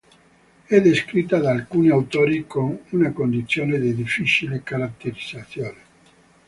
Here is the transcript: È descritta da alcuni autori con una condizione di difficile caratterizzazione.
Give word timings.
È 0.65 0.81
descritta 0.81 1.37
da 1.37 1.51
alcuni 1.51 1.89
autori 1.91 2.47
con 2.47 2.75
una 2.89 3.11
condizione 3.13 3.77
di 3.79 3.93
difficile 3.93 4.63
caratterizzazione. 4.63 5.77